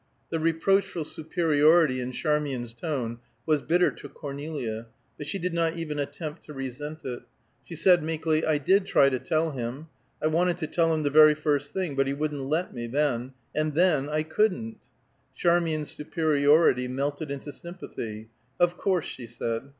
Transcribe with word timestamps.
The 0.31 0.39
reproachful 0.39 1.03
superiority 1.03 1.99
in 2.01 2.11
Charmian's 2.11 2.73
tone 2.73 3.19
was 3.45 3.61
bitter 3.61 3.91
to 3.91 4.09
Cornelia, 4.09 4.87
but 5.15 5.27
she 5.27 5.37
did 5.37 5.53
not 5.53 5.77
even 5.77 5.99
attempt 5.99 6.43
to 6.45 6.53
resent 6.53 7.05
it. 7.05 7.21
She 7.65 7.75
said 7.75 8.01
meekly, 8.01 8.43
"I 8.43 8.57
did 8.57 8.87
try 8.87 9.09
to 9.09 9.19
tell 9.19 9.51
him. 9.51 9.89
I 10.19 10.25
wanted 10.25 10.57
to 10.57 10.65
tell 10.65 10.91
him 10.91 11.03
the 11.03 11.11
very 11.11 11.35
first 11.35 11.71
thing, 11.71 11.95
but 11.95 12.07
he 12.07 12.13
wouldn't 12.15 12.47
let 12.49 12.73
me, 12.73 12.87
then; 12.87 13.33
and 13.53 13.75
then 13.75 14.09
I 14.09 14.23
couldn't." 14.23 14.79
Charmian's 15.35 15.91
superiority 15.91 16.87
melted 16.87 17.29
into 17.29 17.51
sympathy: 17.51 18.29
"Of 18.59 18.77
course," 18.77 19.05
she 19.05 19.27
said. 19.27 19.69